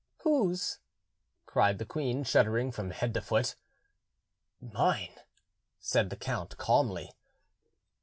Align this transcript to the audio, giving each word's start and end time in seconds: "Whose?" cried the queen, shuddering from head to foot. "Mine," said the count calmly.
"Whose?" 0.23 0.79
cried 1.45 1.77
the 1.77 1.85
queen, 1.85 2.23
shuddering 2.23 2.71
from 2.71 2.89
head 2.89 3.13
to 3.13 3.21
foot. 3.21 3.55
"Mine," 4.59 5.13
said 5.79 6.09
the 6.09 6.15
count 6.15 6.57
calmly. 6.57 7.11